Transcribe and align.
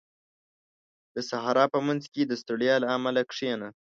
•د 1.13 1.17
صحرا 1.29 1.65
په 1.73 1.79
منځ 1.87 2.03
کې 2.13 2.21
د 2.25 2.33
ستړیا 2.41 2.75
له 2.83 2.87
امله 2.97 3.21
کښېنه. 3.29 3.69